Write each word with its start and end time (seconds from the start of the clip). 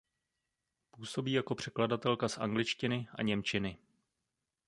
Působí 0.91 1.31
jako 1.31 1.55
překladatelka 1.55 2.29
z 2.29 2.37
angličtiny 2.37 3.07
a 3.15 3.21
němčiny. 3.21 3.77